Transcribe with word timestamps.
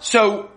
So, 0.00 0.50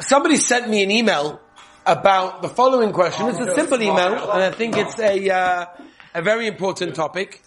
somebody 0.00 0.36
sent 0.36 0.68
me 0.68 0.82
an 0.82 0.90
email 0.90 1.40
about 1.86 2.42
the 2.42 2.48
following 2.48 2.92
question. 2.92 3.28
It's 3.28 3.38
a 3.38 3.54
simple 3.54 3.80
email, 3.80 4.14
and 4.32 4.42
I 4.42 4.50
think 4.50 4.76
it's 4.76 4.98
a 4.98 5.30
uh, 5.30 5.66
a 6.14 6.22
very 6.22 6.46
important 6.48 6.94
topic. 6.94 7.42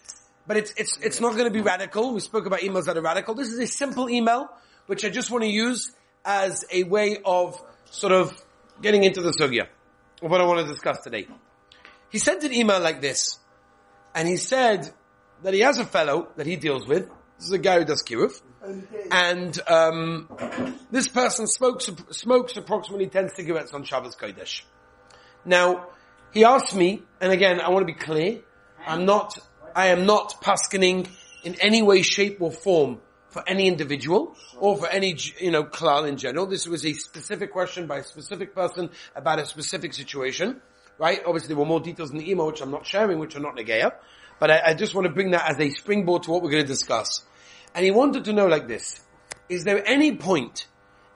But 0.46 0.56
it's 0.56 0.74
it's 0.78 0.98
it's 1.02 1.20
not 1.20 1.34
going 1.34 1.46
to 1.46 1.52
be 1.52 1.60
radical. 1.60 2.14
We 2.14 2.22
spoke 2.22 2.46
about 2.46 2.62
emails 2.62 2.86
that 2.86 2.98
are 2.98 3.02
radical. 3.02 3.36
This 3.36 3.50
is 3.50 3.60
a 3.60 3.68
simple 3.68 4.10
email, 4.10 4.50
which 4.86 5.04
I 5.04 5.10
just 5.10 5.30
want 5.30 5.44
to 5.44 5.50
use 5.50 5.92
as 6.24 6.64
a 6.72 6.84
way 6.84 7.18
of 7.26 7.62
sort 7.92 8.14
of 8.14 8.34
getting 8.82 9.04
into 9.04 9.22
the 9.22 9.32
sugya 9.32 9.68
of 10.22 10.32
what 10.32 10.40
I 10.40 10.46
want 10.46 10.66
to 10.66 10.74
discuss 10.74 11.02
today. 11.04 11.28
He 12.10 12.20
sent 12.20 12.44
an 12.46 12.54
email 12.54 12.80
like 12.80 13.02
this, 13.02 13.38
and 14.16 14.28
he 14.30 14.38
said 14.38 14.90
that 15.44 15.54
he 15.54 15.60
has 15.60 15.78
a 15.78 15.86
fellow 15.86 16.30
that 16.38 16.46
he 16.46 16.56
deals 16.56 16.88
with. 16.88 17.10
This 17.38 17.48
is 17.48 17.52
a 17.52 17.60
guy 17.60 17.80
who 17.80 17.86
does 17.86 18.02
kiruv, 18.04 18.42
and 19.12 19.60
um, 19.68 20.28
this 20.92 21.08
person 21.08 21.46
smokes 21.48 21.90
smokes 22.12 22.58
approximately 22.58 23.08
ten 23.08 23.30
cigarettes 23.30 23.74
on 23.74 23.84
Shabbos 23.84 24.16
Kodesh. 24.16 24.64
Now, 25.46 25.88
he 26.34 26.44
asked 26.44 26.76
me, 26.76 27.04
and 27.22 27.32
again, 27.32 27.62
I 27.62 27.70
want 27.70 27.88
to 27.88 27.94
be 27.94 28.00
clear. 28.00 28.42
I'm 28.86 29.06
not, 29.06 29.38
I 29.76 29.88
am 29.88 30.06
not 30.06 30.42
paskening 30.42 31.08
in 31.44 31.56
any 31.62 31.82
way, 31.82 32.02
shape, 32.02 32.42
or 32.42 32.52
form 32.52 33.00
for 33.30 33.44
any 33.48 33.68
individual 33.68 34.36
or 34.60 34.78
for 34.78 34.88
any, 34.88 35.16
you 35.40 35.52
know, 35.52 35.64
klal 35.64 36.08
in 36.08 36.18
general. 36.18 36.48
This 36.48 36.68
was 36.68 36.86
a 36.86 36.94
specific 36.94 37.52
question 37.52 37.86
by 37.86 37.98
a 37.98 38.04
specific 38.04 38.56
person 38.56 38.90
about 39.16 39.40
a 39.40 39.46
specific 39.46 39.94
situation, 39.94 40.60
right? 40.98 41.22
Obviously, 41.26 41.50
there 41.50 41.58
were 41.58 41.66
more 41.66 41.82
details 41.82 42.12
in 42.12 42.18
the 42.18 42.30
email, 42.30 42.48
which 42.48 42.62
I'm 42.62 42.72
not 42.72 42.86
sharing, 42.86 43.20
which 43.20 43.36
are 43.36 43.42
not 43.42 43.56
negaya, 43.56 43.92
but 44.40 44.52
I, 44.52 44.62
I 44.68 44.74
just 44.74 44.94
want 44.94 45.08
to 45.08 45.14
bring 45.14 45.32
that 45.32 45.50
as 45.50 45.60
a 45.60 45.70
springboard 45.70 46.24
to 46.24 46.32
what 46.32 46.42
we're 46.42 46.52
going 46.52 46.64
to 46.64 46.68
discuss. 46.68 47.24
And 47.74 47.86
he 47.86 47.92
wanted 47.92 48.26
to 48.26 48.34
know 48.34 48.48
like 48.48 48.68
this, 48.68 49.00
is 49.50 49.64
there 49.64 49.86
any 49.88 50.16
point 50.16 50.68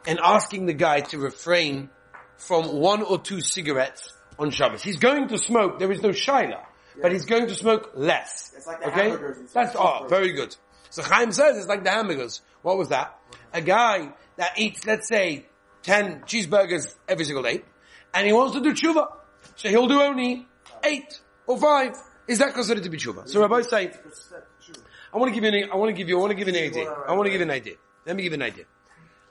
in 0.05 0.19
asking 0.23 0.65
the 0.65 0.73
guy 0.73 1.01
to 1.01 1.17
refrain 1.17 1.89
from 2.37 2.73
one 2.73 3.01
or 3.01 3.19
two 3.19 3.41
cigarettes 3.41 4.13
on 4.39 4.51
Shabbos? 4.51 4.83
He's 4.83 4.97
going 4.97 5.27
to 5.29 5.37
smoke, 5.37 5.79
there 5.79 5.91
is 5.91 6.01
no 6.01 6.09
shaila, 6.09 6.63
but 7.01 7.11
he's 7.11 7.25
going 7.25 7.47
to 7.47 7.55
smoke 7.55 7.91
less. 7.95 8.53
It's 8.55 8.67
like 8.67 8.81
the 8.81 8.87
okay? 8.87 9.09
hamburgers 9.09 9.51
That's, 9.53 9.75
oh, 9.77 10.05
very 10.07 10.33
good. 10.33 10.55
So 10.89 11.03
Chaim 11.03 11.31
says 11.31 11.57
it's 11.57 11.67
like 11.67 11.83
the 11.83 11.91
hamburgers. 11.91 12.41
What 12.61 12.77
was 12.77 12.89
that? 12.89 13.17
A 13.53 13.61
guy 13.61 14.11
that 14.35 14.59
eats, 14.59 14.85
let's 14.85 15.07
say, 15.07 15.45
10 15.83 16.21
cheeseburgers 16.21 16.95
every 17.07 17.25
single 17.25 17.43
day, 17.43 17.63
and 18.13 18.27
he 18.27 18.33
wants 18.33 18.53
to 18.55 18.61
do 18.61 18.73
tshuva. 18.73 19.07
So 19.55 19.69
he'll 19.69 19.87
do 19.87 20.01
only 20.01 20.47
8 20.83 21.21
or 21.47 21.57
5. 21.57 21.95
Is 22.27 22.39
that 22.39 22.53
considered 22.53 22.83
to 22.83 22.89
be 22.89 22.97
tshuva? 22.97 23.27
So 23.27 23.41
Rabbi 23.41 23.61
say, 23.61 23.91
I 25.13 25.17
want 25.17 25.33
to 25.33 25.39
give 25.39 25.43
you 25.43 25.63
an, 25.63 25.69
I 25.71 25.75
want 25.75 25.89
to 25.89 25.93
give 25.93 26.07
you, 26.07 26.17
I 26.17 26.21
want 26.21 26.31
to 26.31 26.35
give 26.35 26.47
an 26.47 26.55
idea. 26.55 26.89
I 26.89 27.13
want 27.13 27.25
to 27.25 27.31
give 27.31 27.39
you 27.39 27.45
an 27.45 27.51
idea. 27.51 27.75
Let 28.05 28.15
me 28.15 28.23
give 28.23 28.31
you 28.31 28.37
an 28.37 28.43
idea. 28.43 28.65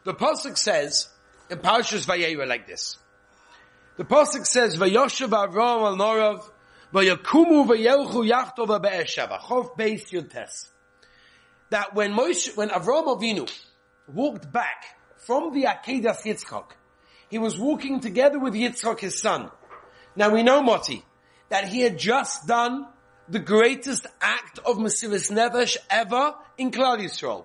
The 0.04 0.14
Pasuk 0.14 0.56
says, 0.58 1.08
in 1.48 1.58
Parashas 1.58 2.06
Vayera 2.06 2.46
like 2.46 2.66
this. 2.66 2.96
The 3.96 4.04
Pasuk 4.04 4.46
says, 4.46 4.76
Vayoshev 4.76 5.28
Avram 5.28 5.82
al 5.82 5.96
Norav, 5.96 6.50
Vayakumu 6.92 7.66
vayelchu 7.66 8.28
yachtova 8.28 8.82
be'eshava. 8.82 9.38
Chov 9.40 9.76
beis 9.76 10.10
yudtes. 10.10 10.68
That 11.70 11.94
when 11.94 12.12
Moshe, 12.12 12.56
when 12.56 12.70
Avram 12.70 13.06
Avinu 13.06 13.50
walked 14.08 14.50
back 14.50 14.84
from 15.18 15.52
the 15.54 15.64
Akedas 15.64 16.22
Yitzchak, 16.24 16.70
he 17.28 17.38
was 17.38 17.56
walking 17.58 18.00
together 18.00 18.40
with 18.40 18.54
Yitzchak, 18.54 18.98
his 18.98 19.20
son. 19.20 19.50
Now 20.16 20.30
we 20.30 20.42
know, 20.42 20.62
Moti, 20.62 21.04
that 21.50 21.68
he 21.68 21.82
had 21.82 21.98
just 21.98 22.46
done 22.46 22.86
the 23.28 23.38
greatest 23.38 24.06
act 24.20 24.58
of 24.60 24.76
Mesiris 24.78 25.30
Nefesh 25.30 25.76
ever 25.88 26.34
in 26.58 26.70
Klal 26.70 26.98
Yisrael. 26.98 27.44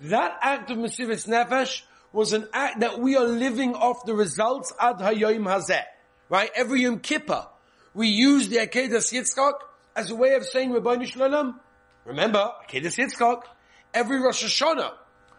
That 0.00 0.36
act 0.40 0.70
of 0.70 0.78
Mesiris 0.78 1.28
Nefesh 1.28 1.82
was 2.12 2.32
an 2.32 2.48
act 2.52 2.80
that 2.80 2.98
we 2.98 3.16
are 3.16 3.24
living 3.24 3.74
off 3.74 4.04
the 4.04 4.14
results 4.14 4.72
ad 4.80 4.96
hayoim 4.96 5.44
hazeh. 5.44 5.82
Right? 6.28 6.50
Every 6.54 6.82
Yom 6.82 6.98
Kippur, 6.98 7.46
we 7.94 8.08
use 8.08 8.48
the 8.48 8.56
Akedas 8.56 9.12
Yitzchak 9.12 9.54
as 9.94 10.10
a 10.10 10.14
way 10.14 10.34
of 10.34 10.44
saying 10.44 10.72
Rabbi 10.72 11.04
Shalom. 11.04 11.60
Remember, 12.04 12.50
Akedas 12.68 12.98
Yitzchak. 12.98 13.42
Every 13.94 14.18
Rosh 14.20 14.42
Hashanah, 14.42 14.92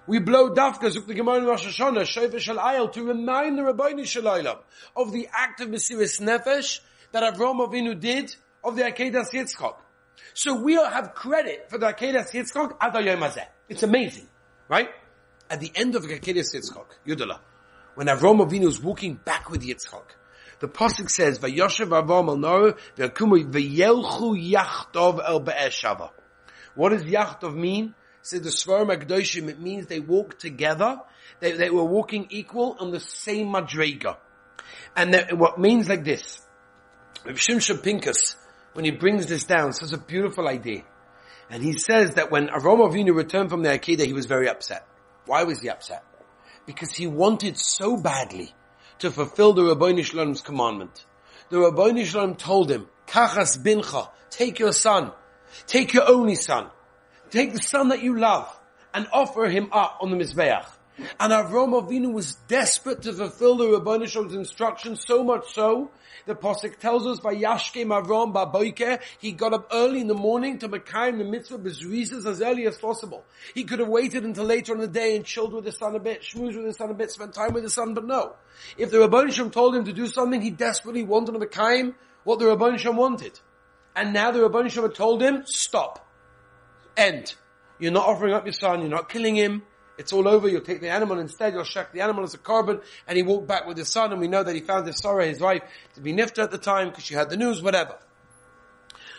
we 0.06 0.20
blow 0.20 0.54
dafka 0.54 0.92
zuk 0.92 1.08
the 1.08 1.16
Gemara 1.16 1.38
in 1.38 1.46
Rosh 1.46 1.66
Hashanah, 1.66 2.06
Shofar 2.06 2.40
Shal 2.40 2.90
to 2.90 3.04
remind 3.04 3.58
the 3.58 3.64
Rabbi 3.64 4.04
Shalom 4.04 4.58
of 4.96 5.12
the 5.12 5.28
act 5.34 5.60
of 5.62 5.70
Mesiris 5.70 6.22
Nefesh 6.22 6.80
that 7.14 7.36
Avram 7.36 7.66
Avinu 7.66 7.98
did 7.98 8.36
of 8.64 8.76
the 8.76 8.84
Akedas 8.84 9.32
Yitzchak. 9.32 9.76
So 10.34 10.62
we 10.62 10.78
all 10.78 10.90
have 10.90 11.14
credit 11.14 11.70
for 11.70 11.78
the 11.78 11.86
Akedas 11.88 12.32
hayom 12.32 13.20
hazeh. 13.20 13.46
It's 13.70 13.84
amazing, 13.84 14.28
right? 14.68 14.90
At 15.50 15.62
the 15.62 15.72
end 15.76 15.96
of 15.96 16.04
Akedas 16.04 16.54
Yitzchak, 16.56 16.86
Yudala, 17.08 17.40
when 17.96 18.08
Avram 18.08 18.46
Avinu 18.46 18.68
is 18.68 18.82
walking 18.82 19.14
back 19.14 19.50
with 19.50 19.62
Yitzchak, 19.62 20.04
the 20.60 20.68
pasuk 20.68 21.10
says, 21.10 21.40
"Vayoshev 21.40 21.90
Avram 21.90 22.30
al 22.30 22.38
Nor 22.38 22.74
v'yakumu 22.98 23.52
v'yelchu 23.52 24.52
yachtov 24.52 25.22
el 25.24 25.40
be'eshava." 25.42 26.10
What 26.76 26.90
does 26.90 27.04
yachtov 27.04 27.56
mean? 27.56 27.94
Says 28.24 28.42
the 28.42 28.50
Svarim 28.50 28.96
Akdoshim, 28.96 29.50
it 29.50 29.60
means 29.60 29.86
they 29.88 30.00
walk 30.00 30.40
together. 30.40 31.02
They, 31.42 31.52
they 31.52 31.70
were 31.70 31.84
walking 31.84 32.28
equal 32.30 32.78
on 32.80 32.92
the 32.92 33.02
same 33.02 33.48
madrega. 33.48 34.16
And 34.96 35.14
that, 35.14 35.38
what 35.38 35.60
means 35.60 35.90
like 35.90 36.06
this, 36.06 36.40
Rav 37.26 37.36
Shimshon 37.36 37.82
Pinkus, 37.82 38.36
when 38.74 38.84
he 38.84 38.92
brings 38.92 39.28
this 39.28 39.46
down, 39.46 39.72
says 39.72 39.94
a 39.94 39.98
beautiful 39.98 40.48
idea. 40.48 40.84
And 41.50 41.64
he 41.64 41.78
says 41.78 42.16
that 42.16 42.32
when 42.32 42.48
Avram 42.48 42.80
Avinu 42.80 43.16
returned 43.16 43.50
from 43.50 43.64
the 43.64 43.70
Akedah, 43.70 44.06
he 44.06 44.14
was 44.14 44.26
very 44.26 44.50
upset. 44.50 44.86
Why 45.26 45.44
was 45.44 45.62
he 45.62 45.70
upset? 45.70 46.04
Because 46.66 46.92
he 46.92 47.08
wanted 47.08 47.58
so 47.58 47.96
badly 47.96 48.54
to 49.00 49.10
fulfill 49.10 49.54
the 49.54 49.64
Rabbi 49.64 50.02
Shalom's 50.02 50.42
commandment. 50.42 51.06
The 51.50 51.60
Rabbi 51.60 52.04
Shalom 52.04 52.36
told 52.36 52.70
him, 52.70 52.88
Kachas 53.08 53.58
bincha, 53.58 54.10
take 54.30 54.60
your 54.60 54.74
son, 54.74 55.12
take 55.66 55.94
your 55.94 56.10
only 56.10 56.36
son, 56.36 56.72
take 57.30 57.54
the 57.54 57.62
son 57.62 57.90
that 57.90 58.02
you 58.02 58.18
love, 58.18 58.54
and 58.94 59.08
offer 59.14 59.46
him 59.46 59.70
up 59.72 60.00
on 60.02 60.12
the 60.12 60.18
Mizbeach. 60.18 60.66
And 61.20 61.34
Avram 61.34 61.74
Avinu 61.82 62.14
was 62.14 62.36
desperate 62.48 63.02
to 63.04 63.14
fulfill 63.14 63.58
the 63.58 63.68
Rabbi 63.68 64.06
Shalom's 64.06 64.36
instructions, 64.36 65.04
so 65.06 65.24
much 65.24 65.54
so, 65.54 65.90
the 66.26 66.36
Pasuk 66.36 66.78
tells 66.78 67.08
us 67.08 67.20
by 67.20 67.34
Yashkem 67.36 67.88
Avram 67.88 68.34
Baboike, 68.34 69.02
he 69.20 69.32
got 69.32 69.54
up 69.54 69.70
early 69.74 70.02
in 70.02 70.08
the 70.08 70.14
morning 70.14 70.60
to 70.60 70.70
Mekayim 70.70 71.18
the 71.18 71.24
mitzvah 71.24 71.58
bezrizas 71.58 72.26
as 72.26 72.42
early 72.42 72.68
as 72.68 72.78
possible. 72.78 73.26
He 73.56 73.64
could 73.64 73.80
have 73.80 73.90
waited 73.90 74.24
until 74.24 74.46
later 74.46 74.74
in 74.74 74.80
the 74.80 74.88
day 74.88 75.16
and 75.16 75.26
chilled 75.26 75.54
with 75.54 75.66
his 75.66 75.78
son 75.78 75.96
a 75.96 76.00
bit, 76.00 76.22
schmoozed 76.22 76.56
with 76.56 76.68
his 76.68 76.78
son 76.78 76.92
a 76.92 76.94
bit, 76.94 77.12
spent 77.12 77.34
time 77.34 77.54
with 77.54 77.64
his 77.64 77.74
son, 77.74 77.94
but 77.94 78.06
no. 78.06 78.36
If 78.78 78.92
the 78.92 79.00
Rabbi 79.00 79.30
Shalom 79.30 79.52
told 79.52 79.76
him 79.76 79.86
to 79.86 79.94
do 79.94 80.08
something, 80.08 80.42
he 80.42 80.52
desperately 80.52 81.04
wanted 81.04 81.34
to 81.34 81.40
Mekayim 81.40 81.96
what 82.24 82.40
the 82.40 82.48
Rabbi 82.48 82.78
Shalom 82.78 82.98
wanted. 82.98 83.40
And 83.96 84.14
now 84.14 84.32
the 84.32 84.42
Rabbi 84.42 84.68
Shalom 84.68 84.90
had 84.90 84.96
told 84.96 85.22
him, 85.22 85.44
stop. 85.46 86.08
End. 86.96 87.34
You're 87.80 87.92
not 87.92 88.08
offering 88.08 88.34
up 88.34 88.46
your 88.46 88.54
son, 88.54 88.82
you're 88.82 88.90
not 88.90 89.10
killing 89.10 89.36
him, 89.36 89.64
it's 89.98 90.14
all 90.14 90.28
over, 90.28 90.48
you'll 90.48 90.62
take 90.62 90.82
the 90.82 90.90
animal 90.90 91.20
instead, 91.20 91.54
you'll 91.54 91.64
shuck 91.64 91.92
the 91.92 92.02
animal 92.02 92.24
as 92.24 92.34
a 92.34 92.38
carbon, 92.38 92.82
and 93.08 93.18
he 93.18 93.24
walked 93.24 93.48
back 93.48 93.68
with 93.68 93.78
his 93.78 93.92
son, 93.92 94.12
and 94.12 94.20
we 94.20 94.28
know 94.28 94.44
that 94.44 94.56
he 94.56 94.62
found 94.62 94.88
his 94.88 94.98
Sarah, 94.98 95.26
his 95.26 95.40
wife, 95.40 95.62
to 95.96 96.02
be 96.02 96.14
nifta 96.14 96.44
at 96.44 96.52
the 96.52 96.58
time, 96.58 96.90
because 96.90 97.04
she 97.04 97.14
had 97.14 97.30
the 97.30 97.38
news, 97.38 97.62
whatever. 97.62 97.98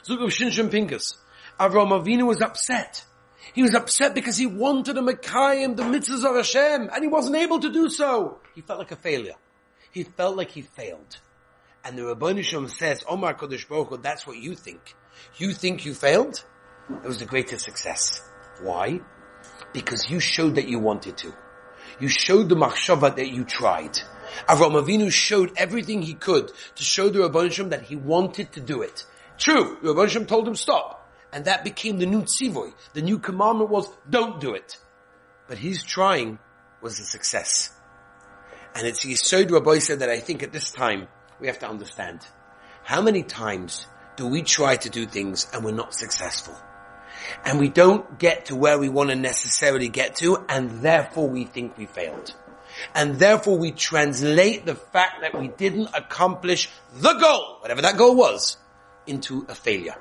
Zug 0.04 0.20
of 0.20 0.30
Shimshon 0.30 0.70
Pinkus. 0.70 1.16
Avram 1.58 1.90
Avinu 1.90 2.26
was 2.26 2.42
upset. 2.42 3.04
He 3.52 3.62
was 3.62 3.74
upset 3.74 4.14
because 4.14 4.36
he 4.36 4.46
wanted 4.46 4.94
to 4.94 5.02
Mekayim, 5.02 5.76
the 5.76 5.84
mitzvahs 5.84 6.24
of 6.24 6.36
Hashem, 6.36 6.90
and 6.92 7.02
he 7.02 7.08
wasn't 7.08 7.36
able 7.36 7.60
to 7.60 7.72
do 7.72 7.88
so. 7.88 8.38
He 8.54 8.60
felt 8.60 8.80
like 8.80 8.90
a 8.90 8.96
failure. 8.96 9.34
He 9.92 10.02
felt 10.02 10.36
like 10.36 10.50
he 10.50 10.62
failed. 10.62 11.20
And 11.84 11.96
the 11.96 12.06
Rabbi 12.06 12.40
Shalom 12.40 12.68
says, 12.68 13.04
Omar 13.08 13.34
Kodesh 13.34 13.68
Baruch 13.68 13.88
Hu, 13.90 13.96
that's 13.98 14.26
what 14.26 14.38
you 14.38 14.54
think. 14.54 14.94
You 15.36 15.52
think 15.52 15.84
you 15.84 15.94
failed? 15.94 16.44
It 16.90 17.06
was 17.06 17.18
the 17.18 17.26
greatest 17.26 17.64
success. 17.64 18.20
Why? 18.62 19.00
Because 19.74 20.08
you 20.08 20.20
showed 20.20 20.54
that 20.54 20.68
you 20.68 20.78
wanted 20.78 21.18
to. 21.18 21.34
You 22.00 22.08
showed 22.08 22.48
the 22.48 22.56
machshava 22.56 23.14
that 23.16 23.28
you 23.28 23.44
tried. 23.44 23.98
Avram 24.48 24.80
Avinu 24.82 25.12
showed 25.12 25.52
everything 25.56 26.00
he 26.00 26.14
could 26.14 26.50
to 26.76 26.82
show 26.82 27.10
the 27.10 27.18
Rabban 27.20 27.52
Shem 27.52 27.68
that 27.68 27.82
he 27.82 27.96
wanted 27.96 28.52
to 28.52 28.60
do 28.60 28.80
it. 28.80 29.04
True, 29.36 29.76
the 29.82 29.92
Rabban 29.92 30.08
Shem 30.08 30.26
told 30.26 30.48
him 30.48 30.54
stop. 30.54 31.00
And 31.32 31.44
that 31.46 31.64
became 31.64 31.98
the 31.98 32.06
new 32.06 32.22
tzivoy. 32.22 32.72
The 32.94 33.02
new 33.02 33.18
commandment 33.18 33.68
was 33.68 33.88
don't 34.08 34.40
do 34.40 34.54
it. 34.54 34.78
But 35.48 35.58
his 35.58 35.82
trying 35.82 36.38
was 36.80 36.98
a 37.00 37.04
success. 37.04 37.70
And 38.74 38.86
it's 38.86 39.04
Yisod 39.04 39.50
Rabbi 39.50 39.78
said 39.78 40.00
that 40.00 40.10
I 40.10 40.20
think 40.20 40.42
at 40.42 40.52
this 40.52 40.70
time 40.70 41.08
we 41.40 41.48
have 41.48 41.58
to 41.60 41.68
understand. 41.68 42.20
How 42.84 43.02
many 43.02 43.22
times 43.22 43.86
do 44.16 44.26
we 44.26 44.42
try 44.42 44.76
to 44.76 44.90
do 44.90 45.06
things 45.06 45.46
and 45.52 45.64
we're 45.64 45.72
not 45.72 45.94
successful? 45.94 46.54
And 47.44 47.58
we 47.58 47.68
don't 47.68 48.18
get 48.18 48.46
to 48.46 48.56
where 48.56 48.78
we 48.78 48.88
want 48.88 49.10
to 49.10 49.16
necessarily 49.16 49.88
get 49.88 50.16
to, 50.16 50.44
and 50.48 50.82
therefore 50.82 51.28
we 51.28 51.44
think 51.44 51.76
we 51.76 51.86
failed. 51.86 52.34
And 52.94 53.18
therefore 53.18 53.58
we 53.58 53.70
translate 53.70 54.66
the 54.66 54.74
fact 54.74 55.20
that 55.20 55.38
we 55.38 55.48
didn't 55.48 55.88
accomplish 55.94 56.68
the 56.94 57.14
goal, 57.14 57.58
whatever 57.60 57.82
that 57.82 57.96
goal 57.96 58.16
was, 58.16 58.56
into 59.06 59.46
a 59.48 59.54
failure. 59.54 59.96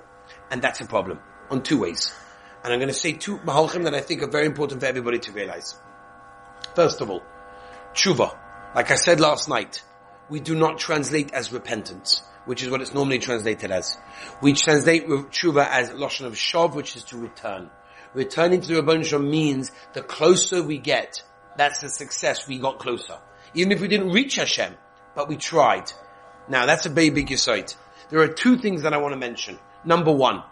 And 0.49 0.61
that's 0.61 0.81
a 0.81 0.85
problem 0.85 1.19
on 1.49 1.63
two 1.63 1.79
ways. 1.79 2.13
And 2.63 2.71
I'm 2.71 2.79
going 2.79 2.87
to 2.87 2.93
say 2.93 3.13
two 3.13 3.37
mahalchim 3.39 3.83
that 3.83 3.93
I 3.93 4.01
think 4.01 4.23
are 4.23 4.29
very 4.29 4.45
important 4.45 4.81
for 4.81 4.87
everybody 4.87 5.19
to 5.19 5.31
realize. 5.31 5.75
First 6.75 7.01
of 7.01 7.09
all, 7.09 7.21
tshuva, 7.93 8.35
like 8.73 8.89
I 8.89 8.95
said 8.95 9.19
last 9.19 9.49
night, 9.49 9.83
we 10.29 10.39
do 10.39 10.55
not 10.55 10.77
translate 10.77 11.33
as 11.33 11.51
repentance, 11.51 12.23
which 12.45 12.63
is 12.63 12.69
what 12.69 12.81
it's 12.81 12.93
normally 12.93 13.19
translated 13.19 13.71
as. 13.71 13.97
We 14.41 14.53
translate 14.53 15.07
tshuva 15.07 15.67
as 15.67 15.89
lashon 15.91 16.25
of 16.25 16.33
shav, 16.33 16.75
which 16.75 16.95
is 16.95 17.03
to 17.05 17.17
return. 17.17 17.69
Returning 18.13 18.61
to 18.61 18.67
the 18.67 18.81
Rabban 18.81 19.05
Shalom 19.05 19.29
means 19.29 19.71
the 19.93 20.01
closer 20.01 20.61
we 20.61 20.77
get, 20.77 21.23
that's 21.57 21.81
the 21.81 21.89
success, 21.89 22.47
we 22.47 22.59
got 22.59 22.79
closer. 22.79 23.17
Even 23.53 23.71
if 23.71 23.81
we 23.81 23.87
didn't 23.87 24.11
reach 24.11 24.35
Hashem, 24.35 24.75
but 25.15 25.27
we 25.27 25.37
tried. 25.37 25.91
Now 26.47 26.65
that's 26.65 26.85
a 26.85 26.89
very 26.89 27.09
big 27.09 27.31
insight. 27.31 27.75
There 28.09 28.19
are 28.19 28.27
two 28.27 28.57
things 28.57 28.83
that 28.83 28.93
I 28.93 28.97
want 28.97 29.13
to 29.13 29.19
mention. 29.19 29.57
Number 29.85 30.11
one, 30.11 30.43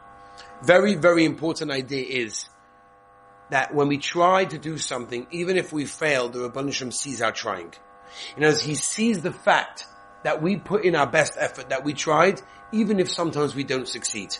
very, 0.63 0.95
very 0.95 1.25
important 1.25 1.71
idea 1.71 2.05
is 2.05 2.47
that 3.49 3.73
when 3.73 3.87
we 3.87 3.97
try 3.97 4.45
to 4.45 4.57
do 4.57 4.77
something, 4.77 5.27
even 5.31 5.57
if 5.57 5.73
we 5.73 5.85
fail, 5.85 6.29
the 6.29 6.49
Rabban 6.49 6.73
Shalom 6.73 6.91
sees 6.91 7.21
our 7.21 7.31
trying. 7.31 7.73
You 8.35 8.41
know, 8.41 8.55
he 8.55 8.75
sees 8.75 9.21
the 9.21 9.31
fact 9.31 9.85
that 10.23 10.41
we 10.41 10.57
put 10.57 10.85
in 10.85 10.95
our 10.95 11.07
best 11.07 11.33
effort, 11.37 11.69
that 11.69 11.83
we 11.83 11.93
tried, 11.93 12.41
even 12.71 12.99
if 12.99 13.11
sometimes 13.11 13.55
we 13.55 13.63
don't 13.63 13.87
succeed. 13.87 14.35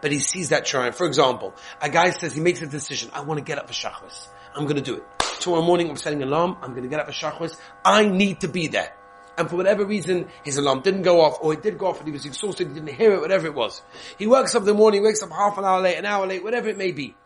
But 0.00 0.12
he 0.12 0.18
sees 0.18 0.48
that 0.48 0.64
trying. 0.64 0.92
For 0.92 1.06
example, 1.06 1.54
a 1.80 1.88
guy 1.88 2.10
says 2.10 2.34
he 2.34 2.40
makes 2.40 2.62
a 2.62 2.66
decision, 2.66 3.10
I 3.12 3.22
want 3.22 3.38
to 3.38 3.44
get 3.44 3.58
up 3.58 3.68
for 3.68 3.74
Shachris. 3.74 4.28
I'm 4.54 4.64
going 4.64 4.76
to 4.76 4.82
do 4.82 4.96
it. 4.96 5.04
Tomorrow 5.40 5.62
morning 5.62 5.90
I'm 5.90 5.96
setting 5.96 6.22
an 6.22 6.28
alarm, 6.28 6.56
I'm 6.62 6.70
going 6.70 6.84
to 6.84 6.88
get 6.88 7.00
up 7.00 7.06
for 7.06 7.12
Shachris. 7.12 7.56
I 7.84 8.06
need 8.06 8.40
to 8.40 8.48
be 8.48 8.68
there. 8.68 8.94
And 9.36 9.50
for 9.50 9.56
whatever 9.56 9.84
reason, 9.84 10.28
his 10.44 10.58
alarm 10.58 10.82
didn't 10.82 11.02
go 11.02 11.20
off, 11.20 11.38
or 11.40 11.52
it 11.52 11.62
did 11.62 11.76
go 11.76 11.86
off 11.86 11.98
and 11.98 12.06
he 12.06 12.12
was 12.12 12.24
exhausted, 12.24 12.68
he 12.68 12.74
didn't 12.74 12.94
hear 12.94 13.14
it, 13.14 13.20
whatever 13.20 13.46
it 13.46 13.54
was. 13.54 13.82
He 14.16 14.26
works 14.26 14.54
up 14.54 14.62
in 14.62 14.66
the 14.66 14.74
morning, 14.74 15.02
wakes 15.02 15.22
up 15.22 15.30
half 15.30 15.58
an 15.58 15.64
hour 15.64 15.80
late, 15.80 15.98
an 15.98 16.06
hour 16.06 16.26
late, 16.26 16.44
whatever 16.44 16.68
it 16.68 16.78
may 16.78 16.92
be. 16.92 17.16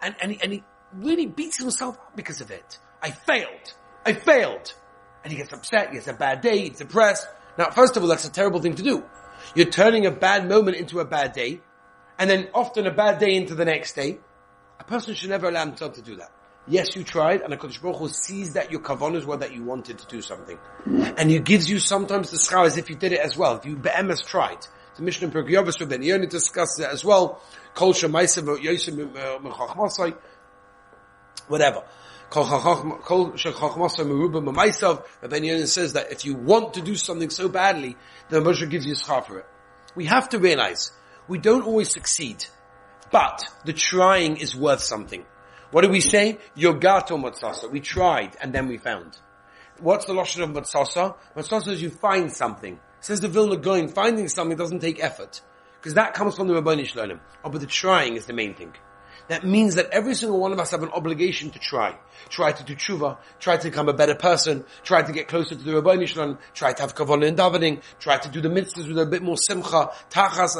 And, 0.00 0.14
and, 0.20 0.32
he, 0.32 0.40
and 0.40 0.52
he 0.52 0.62
really 0.94 1.26
beats 1.26 1.60
himself 1.60 1.96
up 1.96 2.16
because 2.16 2.40
of 2.40 2.50
it. 2.50 2.78
I 3.02 3.10
failed. 3.10 3.74
I 4.04 4.12
failed. 4.12 4.74
And 5.24 5.32
he 5.32 5.38
gets 5.38 5.52
upset, 5.52 5.90
he 5.90 5.96
has 5.96 6.06
a 6.06 6.12
bad 6.12 6.40
day, 6.40 6.68
he's 6.68 6.78
depressed. 6.78 7.26
Now, 7.58 7.70
first 7.70 7.96
of 7.96 8.02
all, 8.02 8.08
that's 8.08 8.26
a 8.26 8.32
terrible 8.32 8.60
thing 8.60 8.74
to 8.76 8.82
do. 8.82 9.04
You're 9.54 9.66
turning 9.66 10.06
a 10.06 10.10
bad 10.10 10.48
moment 10.48 10.76
into 10.76 11.00
a 11.00 11.04
bad 11.04 11.32
day, 11.32 11.60
and 12.18 12.28
then 12.28 12.48
often 12.54 12.86
a 12.86 12.92
bad 12.92 13.18
day 13.18 13.34
into 13.36 13.54
the 13.54 13.64
next 13.64 13.94
day. 13.94 14.18
A 14.78 14.84
person 14.84 15.14
should 15.14 15.30
never 15.30 15.48
allow 15.48 15.64
himself 15.64 15.94
to 15.94 16.02
do 16.02 16.16
that. 16.16 16.30
Yes, 16.68 16.96
you 16.96 17.04
tried, 17.04 17.42
and 17.42 17.54
HaKadosh 17.54 17.80
Baruch 17.80 17.98
Hu 17.98 18.08
sees 18.08 18.54
that 18.54 18.72
your 18.72 18.80
kavanahs 18.80 19.24
were 19.24 19.36
that 19.36 19.52
you 19.52 19.62
wanted 19.62 19.98
to 19.98 20.06
do 20.08 20.20
something. 20.20 20.58
And 20.84 21.30
He 21.30 21.38
gives 21.38 21.70
you 21.70 21.78
sometimes 21.78 22.30
the 22.30 22.38
schar 22.38 22.66
as 22.66 22.76
if 22.76 22.90
you 22.90 22.96
did 22.96 23.12
it 23.12 23.20
as 23.20 23.36
well, 23.36 23.56
if 23.56 23.64
you 23.64 23.76
be'emes 23.76 24.26
tried. 24.26 24.66
The 24.96 25.02
Mishnah 25.02 25.28
Perk 25.28 25.46
Yovis 25.46 25.88
Ben 25.88 26.02
Yoni 26.02 26.26
discusses 26.26 26.80
it 26.80 26.90
as 26.90 27.04
well. 27.04 27.40
Whatever. 31.48 31.84
Rabbi 32.32 32.60
says 35.64 35.92
that 35.92 36.06
if 36.10 36.24
you 36.24 36.34
want 36.34 36.74
to 36.74 36.82
do 36.82 36.94
something 36.96 37.30
so 37.30 37.48
badly, 37.48 37.96
the 38.28 38.40
Moshe 38.40 38.68
gives 38.68 38.86
you 38.86 38.94
schar 38.94 39.24
for 39.24 39.38
it. 39.38 39.46
We 39.94 40.06
have 40.06 40.28
to 40.30 40.38
realize 40.38 40.92
we 41.28 41.38
don't 41.38 41.62
always 41.64 41.90
succeed, 41.90 42.44
but 43.10 43.44
the 43.64 43.72
trying 43.72 44.36
is 44.38 44.56
worth 44.56 44.82
something. 44.82 45.24
What 45.70 45.82
do 45.82 45.88
we 45.88 46.00
say? 46.00 46.38
Yogato 46.56 47.18
matzasa. 47.18 47.70
We 47.70 47.80
tried 47.80 48.36
and 48.40 48.52
then 48.52 48.68
we 48.68 48.78
found. 48.78 49.16
What's 49.78 50.06
the 50.06 50.12
lotion 50.12 50.42
of 50.42 50.50
matzasa? 50.50 51.16
Matzasa 51.36 51.68
is 51.68 51.82
you 51.82 51.90
find 51.90 52.32
something. 52.32 52.80
Says 53.00 53.20
the 53.20 53.28
Vilna 53.28 53.56
Gaon, 53.56 53.88
finding 53.88 54.28
something 54.28 54.56
doesn't 54.56 54.80
take 54.80 55.02
effort. 55.02 55.40
Because 55.78 55.94
that 55.94 56.14
comes 56.14 56.34
from 56.34 56.48
the 56.48 56.54
Rabbani 56.54 56.84
Shalom. 56.84 57.20
Oh, 57.44 57.50
but 57.50 57.60
the 57.60 57.66
trying 57.66 58.16
is 58.16 58.26
the 58.26 58.32
main 58.32 58.54
thing. 58.54 58.74
That 59.28 59.44
means 59.44 59.74
that 59.74 59.90
every 59.90 60.14
single 60.14 60.38
one 60.38 60.52
of 60.52 60.60
us 60.60 60.70
have 60.70 60.82
an 60.82 60.90
obligation 60.90 61.50
to 61.50 61.58
try. 61.58 61.96
Try 62.28 62.52
to 62.52 62.62
do 62.64 62.76
tshuva, 62.76 63.18
try 63.40 63.56
to 63.56 63.70
become 63.70 63.88
a 63.88 63.92
better 63.92 64.14
person, 64.14 64.64
try 64.84 65.02
to 65.02 65.12
get 65.12 65.26
closer 65.28 65.54
to 65.56 65.62
the 65.62 65.74
Rabbi 65.80 66.04
Shalom, 66.04 66.38
try 66.54 66.72
to 66.72 66.82
have 66.82 66.94
kavanah 66.94 67.28
and 67.28 67.36
davening, 67.36 67.82
try 67.98 68.18
to 68.18 68.28
do 68.28 68.40
the 68.40 68.48
mitzvahs 68.48 68.88
with 68.88 68.98
a 68.98 69.06
bit 69.06 69.22
more 69.22 69.36
simcha. 69.36 69.90
Tachas 70.10 70.56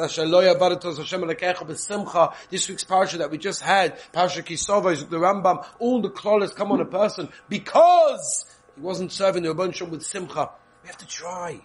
b'simcha. 1.66 2.34
This 2.50 2.68
week's 2.68 2.84
parsha 2.84 3.18
that 3.18 3.30
we 3.30 3.38
just 3.38 3.62
had, 3.62 3.98
parsha 4.12 4.44
Ki 4.44 4.56
Savo, 4.56 4.94
the 4.94 5.16
Rambam, 5.16 5.64
all 5.78 6.02
the 6.02 6.10
klolas 6.10 6.54
come 6.54 6.72
on 6.72 6.80
a 6.80 6.84
person 6.84 7.28
because 7.48 8.46
he 8.74 8.80
wasn't 8.80 9.12
serving 9.12 9.44
the 9.44 9.54
Rabbi 9.54 9.72
Shalom 9.72 9.92
with 9.92 10.04
simcha. 10.04 10.50
We 10.82 10.88
have 10.88 10.98
to 10.98 11.06
try. 11.06 11.60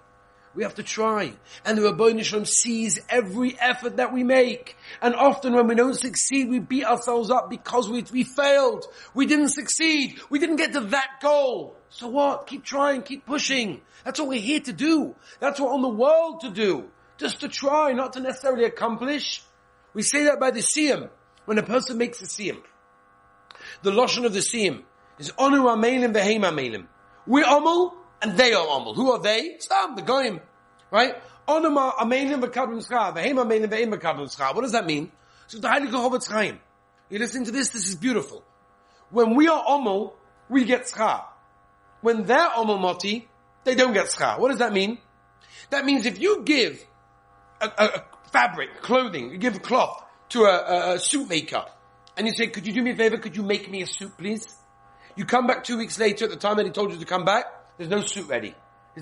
We 0.53 0.63
have 0.63 0.75
to 0.75 0.83
try. 0.83 1.33
And 1.63 1.77
the 1.77 1.83
Rabbi 1.83 2.21
Shalom 2.21 2.45
sees 2.45 3.00
every 3.09 3.57
effort 3.59 3.98
that 3.98 4.12
we 4.12 4.24
make. 4.24 4.75
And 5.01 5.15
often 5.15 5.53
when 5.53 5.68
we 5.68 5.75
don't 5.75 5.95
succeed, 5.95 6.50
we 6.50 6.59
beat 6.59 6.83
ourselves 6.83 7.31
up 7.31 7.50
because 7.50 7.89
we, 7.89 8.03
we 8.12 8.24
failed. 8.24 8.86
We 9.13 9.25
didn't 9.25 9.50
succeed. 9.50 10.19
We 10.30 10.39
didn't 10.39 10.57
get 10.57 10.74
to 10.74 10.81
that 10.81 11.19
goal. 11.21 11.77
So 11.89 12.09
what? 12.09 12.48
Keep 12.48 12.65
trying, 12.65 13.03
keep 13.03 13.25
pushing. 13.25 13.81
That's 14.03 14.19
what 14.19 14.27
we're 14.27 14.42
here 14.42 14.59
to 14.62 14.74
do. 14.74 15.15
That's 15.39 15.59
what 15.59 15.71
on 15.71 15.81
the 15.81 15.89
world 15.89 16.42
to 16.42 16.50
do. 16.50 16.89
Just 17.18 17.42
to 17.42 17.48
try, 17.48 17.94
not 17.94 18.13
to 18.13 18.19
necessarily 18.19 18.65
accomplish. 18.65 19.44
We 19.94 20.01
say 20.01 20.25
that 20.25 20.39
by 20.39 20.51
the 20.51 20.62
siyum. 20.62 21.09
When 21.45 21.57
a 21.59 21.63
person 21.63 21.98
makes 21.98 22.21
a 22.21 22.25
siyum. 22.25 22.62
The 23.83 23.92
lotion 23.92 24.25
of 24.25 24.33
the 24.33 24.39
siyum 24.39 24.83
is 25.18 25.31
onu 25.31 25.63
amelim 25.63 26.13
v'heim 26.13 26.42
amelim. 26.42 26.88
We're 27.27 27.45
amul, 27.45 27.94
and 28.22 28.38
they 28.38 28.54
are 28.54 28.64
Amal. 28.64 28.94
Who 28.94 29.12
are 29.12 29.20
they? 29.20 29.58
Stam, 29.60 29.96
the 29.96 30.02
Goyim. 30.02 30.40
Right? 30.90 31.16
What 31.46 31.64
does 34.62 34.72
that 34.72 34.86
mean? 34.86 35.12
So 35.48 35.60
the 35.60 35.68
Heilige 35.68 35.92
Chofetz 35.92 36.30
Chaim. 36.30 36.60
You 37.10 37.20
listen 37.20 37.44
to 37.46 37.52
this, 37.52 37.70
this 37.70 37.88
is 37.88 37.96
beautiful. 37.96 38.44
When 39.10 39.36
we 39.36 39.48
are 39.48 39.64
Amal, 39.68 40.16
we 40.50 40.64
get 40.66 40.84
schar. 40.84 41.24
When 42.02 42.24
they're 42.26 42.50
Amal 42.56 42.78
Moti, 42.78 43.28
they 43.64 43.76
don't 43.76 43.94
get 43.94 44.08
schar. 44.08 44.40
What 44.40 44.50
does 44.50 44.60
that 44.60 44.72
mean? 44.72 44.98
That 45.70 45.86
means 45.86 46.06
if 46.06 46.20
you 46.20 46.44
give 46.44 46.86
a, 47.60 47.68
a, 47.78 47.86
a 47.86 48.04
fabric, 48.32 48.82
clothing, 48.82 49.32
you 49.32 49.38
give 49.38 49.62
cloth 49.62 50.04
to 50.30 50.44
a, 50.44 50.56
a, 50.56 50.94
a 50.94 51.00
suit 51.00 51.30
maker, 51.30 51.66
and 52.16 52.28
you 52.28 52.34
say, 52.34 52.48
could 52.48 52.66
you 52.66 52.74
do 52.74 52.82
me 52.82 52.92
a 52.92 52.96
favor, 52.96 53.18
could 53.18 53.36
you 53.36 53.44
make 53.44 53.70
me 53.70 53.82
a 53.82 53.88
suit 53.88 54.18
please? 54.18 54.48
You 55.16 55.26
come 55.26 55.48
back 55.48 55.64
two 55.64 55.78
weeks 55.78 56.00
later 56.00 56.26
at 56.26 56.32
the 56.32 56.38
time 56.38 56.58
that 56.58 56.66
he 56.66 56.72
told 56.72 56.92
you 56.92 57.00
to 57.00 57.06
come 57.06 57.26
back, 57.26 57.46
there's 57.78 57.90
no 57.90 58.02
suit 58.02 58.28
ready. 58.28 58.56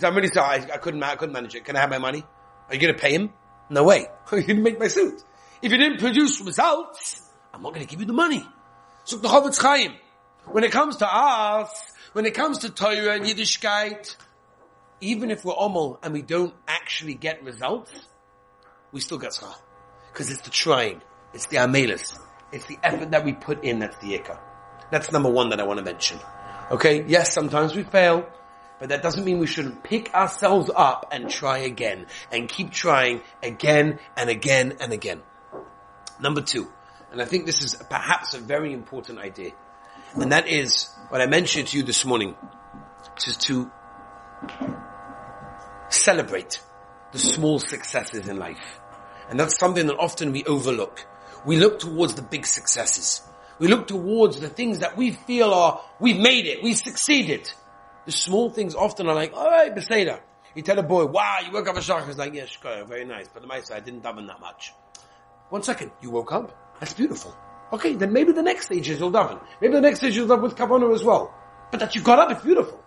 I'm 0.03 0.15
really 0.15 0.27
sorry. 0.27 0.61
I, 0.61 0.75
I 0.75 0.77
couldn't, 0.77 1.01
I 1.03 1.15
couldn't 1.15 1.33
manage 1.33 1.55
it. 1.55 1.65
Can 1.65 1.75
I 1.75 1.81
have 1.81 1.89
my 1.89 1.97
money? 1.97 2.23
Are 2.67 2.75
you 2.75 2.81
going 2.81 2.93
to 2.93 2.99
pay 2.99 3.13
him? 3.13 3.31
No 3.69 3.83
way. 3.83 4.07
you 4.31 4.41
didn't 4.43 4.63
make 4.63 4.79
my 4.79 4.87
suit. 4.87 5.21
If 5.61 5.71
you 5.71 5.77
didn't 5.77 5.99
produce 5.99 6.41
results, 6.41 7.21
I'm 7.53 7.61
not 7.61 7.73
going 7.73 7.85
to 7.85 7.89
give 7.89 7.99
you 7.99 8.05
the 8.05 8.13
money. 8.13 8.45
So 9.03 9.17
the 9.17 9.27
Chofetz 9.27 9.61
Chaim, 9.61 9.93
when 10.45 10.63
it 10.63 10.71
comes 10.71 10.97
to 10.97 11.07
us, 11.07 11.69
when 12.13 12.25
it 12.25 12.33
comes 12.33 12.59
to 12.59 12.69
Torah 12.69 13.15
and 13.15 13.25
Yiddishkeit, 13.25 14.15
even 15.01 15.31
if 15.31 15.43
we're 15.43 15.53
omel 15.53 15.97
and 16.03 16.13
we 16.13 16.21
don't 16.21 16.53
actually 16.67 17.15
get 17.15 17.43
results, 17.43 17.91
we 18.91 19.01
still 19.01 19.17
get 19.17 19.31
schar. 19.31 19.55
Because 20.11 20.29
it's 20.31 20.41
the 20.41 20.49
trying. 20.49 21.01
It's 21.33 21.47
the 21.47 21.57
amelis. 21.57 22.17
It's 22.51 22.65
the 22.65 22.77
effort 22.83 23.11
that 23.11 23.25
we 23.25 23.33
put 23.33 23.63
in 23.63 23.79
that's 23.79 23.97
the 23.97 24.17
ikka. 24.17 24.39
That's 24.91 25.11
number 25.11 25.29
one 25.29 25.49
that 25.49 25.59
I 25.59 25.63
want 25.63 25.77
to 25.77 25.85
mention. 25.85 26.19
Okay? 26.71 27.05
Yes, 27.07 27.33
sometimes 27.33 27.75
we 27.75 27.83
fail. 27.83 28.27
But 28.79 28.89
that 28.89 29.03
doesn't 29.03 29.25
mean 29.25 29.39
we 29.39 29.47
shouldn't 29.47 29.83
pick 29.83 30.13
ourselves 30.13 30.71
up 30.73 31.09
and 31.11 31.29
try 31.29 31.59
again 31.59 32.07
and 32.31 32.47
keep 32.47 32.71
trying 32.71 33.21
again 33.43 33.99
and 34.15 34.29
again 34.29 34.77
and 34.79 34.93
again. 34.93 35.21
Number 36.19 36.41
two, 36.41 36.71
and 37.11 37.21
I 37.21 37.25
think 37.25 37.45
this 37.45 37.61
is 37.61 37.75
perhaps 37.89 38.33
a 38.33 38.39
very 38.39 38.71
important 38.73 39.19
idea, 39.19 39.51
and 40.15 40.31
that 40.31 40.47
is 40.47 40.89
what 41.09 41.21
I 41.21 41.25
mentioned 41.25 41.67
to 41.69 41.77
you 41.77 41.83
this 41.83 42.05
morning, 42.05 42.35
which 43.13 43.27
is 43.27 43.37
to 43.37 43.69
celebrate 45.89 46.61
the 47.11 47.19
small 47.19 47.59
successes 47.59 48.27
in 48.27 48.37
life. 48.37 48.79
And 49.29 49.39
that's 49.39 49.59
something 49.59 49.87
that 49.87 49.97
often 49.97 50.31
we 50.31 50.43
overlook. 50.45 51.05
We 51.45 51.57
look 51.57 51.79
towards 51.79 52.15
the 52.15 52.21
big 52.21 52.45
successes. 52.45 53.21
We 53.59 53.67
look 53.67 53.87
towards 53.87 54.39
the 54.39 54.49
things 54.49 54.79
that 54.79 54.97
we 54.97 55.11
feel 55.11 55.53
are, 55.53 55.81
we've 55.99 56.19
made 56.19 56.45
it, 56.45 56.63
we've 56.63 56.77
succeeded. 56.77 57.51
The 58.05 58.11
small 58.11 58.49
things 58.49 58.75
often 58.75 59.07
are 59.07 59.15
like, 59.15 59.33
alright, 59.33 59.75
Beseda. 59.75 60.19
You 60.55 60.63
tell 60.63 60.79
a 60.79 60.83
boy, 60.83 61.05
wow, 61.05 61.39
you 61.45 61.51
woke 61.51 61.67
up 61.67 61.77
a 61.77 61.79
shach. 61.79 62.07
He's 62.07 62.17
like, 62.17 62.33
yeah, 62.33 62.43
shkoya, 62.43 62.87
very 62.87 63.05
nice. 63.05 63.27
But 63.27 63.41
the 63.41 63.47
mice, 63.47 63.71
I 63.71 63.79
didn't 63.79 64.03
daven 64.03 64.27
that 64.27 64.39
much. 64.39 64.73
One 65.49 65.63
second, 65.63 65.91
you 66.01 66.09
woke 66.09 66.31
up? 66.31 66.77
That's 66.79 66.93
beautiful. 66.93 67.35
Okay, 67.71 67.93
then 67.93 68.13
maybe 68.13 68.31
the 68.31 68.41
next 68.41 68.65
stage 68.65 68.89
is 68.89 68.99
you'll 68.99 69.11
daven. 69.11 69.39
Maybe 69.61 69.73
the 69.73 69.81
next 69.81 69.99
stage 69.99 70.15
you'll 70.15 70.27
daven 70.27 70.41
with 70.41 70.55
kavanah 70.55 70.93
as 70.93 71.03
well. 71.03 71.33
But 71.71 71.81
that 71.81 71.95
you 71.95 72.01
got 72.01 72.19
up, 72.19 72.31
it's 72.31 72.43
beautiful. 72.43 72.83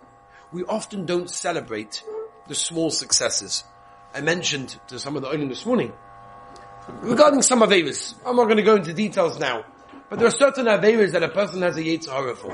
We 0.51 0.63
often 0.65 1.05
don't 1.05 1.29
celebrate 1.29 2.03
the 2.47 2.55
small 2.55 2.91
successes. 2.91 3.63
I 4.13 4.21
mentioned 4.21 4.77
to 4.87 4.99
some 4.99 5.15
of 5.15 5.21
the 5.21 5.29
olim 5.29 5.47
this 5.49 5.65
morning, 5.65 5.93
regarding 7.01 7.41
some 7.41 7.61
Averas, 7.61 8.13
I'm 8.25 8.35
not 8.35 8.45
going 8.45 8.57
to 8.57 8.63
go 8.63 8.75
into 8.75 8.93
details 8.93 9.39
now, 9.39 9.65
but 10.09 10.19
there 10.19 10.27
are 10.27 10.31
certain 10.31 10.65
Averas 10.65 11.13
that 11.13 11.23
a 11.23 11.29
person 11.29 11.61
has 11.61 11.77
a 11.77 11.81
Yetzer 11.81 12.09
Hara 12.09 12.35
for. 12.35 12.51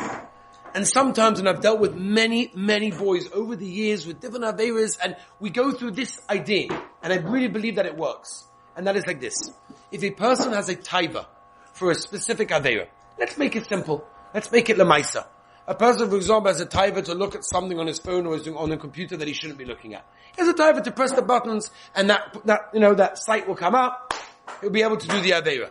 And 0.74 0.88
sometimes, 0.88 1.40
and 1.40 1.50
I've 1.50 1.62
dealt 1.62 1.80
with 1.80 1.96
many, 1.96 2.52
many 2.56 2.92
boys 2.92 3.30
over 3.32 3.56
the 3.56 3.66
years 3.66 4.06
with 4.06 4.20
different 4.20 4.46
Averas, 4.46 4.98
and 5.04 5.16
we 5.40 5.50
go 5.50 5.72
through 5.72 5.92
this 5.92 6.20
idea, 6.30 6.68
and 7.02 7.12
I 7.12 7.18
really 7.18 7.48
believe 7.48 7.76
that 7.76 7.86
it 7.86 7.98
works. 7.98 8.46
And 8.76 8.88
that 8.88 8.96
is 8.96 9.06
like 9.08 9.20
this. 9.20 9.52
If 9.92 10.04
a 10.04 10.12
person 10.12 10.54
has 10.54 10.70
a 10.70 10.76
taiva 10.76 11.26
for 11.74 11.92
a 11.92 11.96
specific 11.96 12.50
Avera, 12.50 12.88
let's 13.18 13.38
make 13.38 13.56
it 13.56 13.68
simple. 13.68 14.08
Let's 14.34 14.52
make 14.52 14.70
it 14.70 14.78
Lamaisa. 14.78 15.26
A 15.68 15.76
person, 15.76 16.10
for 16.10 16.16
example, 16.16 16.52
has 16.52 16.62
a 16.62 16.66
taiva 16.66 17.04
to 17.06 17.14
look 17.14 17.36
at 17.36 17.44
something 17.44 17.80
on 17.80 17.88
his 17.88 18.00
phone 18.00 18.26
or 18.26 18.40
on 18.58 18.72
a 18.72 18.78
computer 18.78 19.18
that 19.18 19.28
he 19.28 19.34
shouldn't 19.34 19.60
be 19.60 19.66
looking 19.66 19.94
at. 19.94 20.06
He 20.36 20.42
has 20.42 20.50
a 20.50 20.54
taiva 20.54 20.84
to 20.84 20.92
press 20.92 21.12
the 21.12 21.22
buttons 21.22 21.70
and 21.96 22.10
that, 22.10 22.38
that, 22.46 22.70
you 22.74 22.80
know, 22.80 22.94
that 22.96 23.18
site 23.18 23.48
will 23.48 23.56
come 23.56 23.76
up. 23.76 24.14
He'll 24.62 24.72
be 24.72 24.82
able 24.82 24.98
to 24.98 25.08
do 25.08 25.22
the 25.22 25.32
Aveira. 25.32 25.70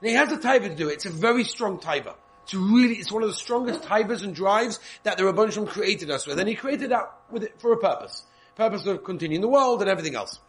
And 0.00 0.08
he 0.08 0.14
has 0.14 0.30
a 0.30 0.36
taiva 0.36 0.68
to 0.68 0.74
do 0.74 0.88
it. 0.88 0.94
It's 0.94 1.06
a 1.06 1.10
very 1.10 1.44
strong 1.44 1.78
taiva. 1.78 2.14
It's 2.44 2.54
really, 2.54 2.94
it's 2.94 3.12
one 3.12 3.22
of 3.22 3.28
the 3.28 3.34
strongest 3.34 3.82
taivas 3.82 4.22
and 4.22 4.34
drives 4.34 4.80
that 5.02 5.18
the 5.18 5.24
Rabban 5.24 5.68
created 5.68 6.10
us 6.10 6.26
with. 6.26 6.38
And 6.38 6.48
he 6.48 6.54
created 6.54 6.90
that 6.90 7.12
with 7.30 7.44
it 7.44 7.60
for 7.60 7.72
a 7.72 7.76
purpose. 7.76 8.24
Purpose 8.56 8.86
of 8.86 9.04
continuing 9.04 9.40
the 9.40 9.48
world 9.48 9.80
and 9.80 9.90
everything 9.90 10.14
else. 10.14 10.40